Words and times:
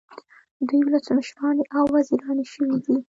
دوی 0.67 0.81
ولسمشرانې 0.83 1.63
او 1.77 1.83
وزیرانې 1.93 2.45
شوې 2.53 2.75
دي. 2.85 2.95